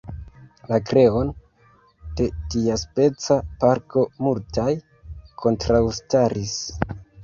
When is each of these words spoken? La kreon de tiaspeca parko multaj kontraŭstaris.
La 0.69 0.79
kreon 0.87 1.29
de 2.21 2.27
tiaspeca 2.55 3.39
parko 3.67 4.09
multaj 4.27 4.69
kontraŭstaris. 5.47 6.63